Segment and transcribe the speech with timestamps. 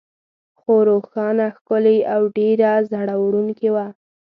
[0.59, 3.87] خونه روښانه، ښکلې او ډېره زړه وړونکې وه.